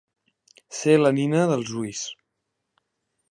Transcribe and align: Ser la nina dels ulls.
Ser 0.77 0.95
la 1.01 1.11
nina 1.17 1.43
dels 1.51 1.73
ulls. 1.83 2.01